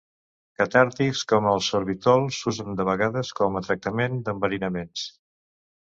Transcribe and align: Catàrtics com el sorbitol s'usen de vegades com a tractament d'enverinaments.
Catàrtics 0.61 1.21
com 1.33 1.49
el 1.51 1.61
sorbitol 1.67 2.27
s'usen 2.39 2.81
de 2.83 2.89
vegades 2.91 3.33
com 3.43 3.61
a 3.61 3.65
tractament 3.71 4.21
d'enverinaments. 4.27 5.11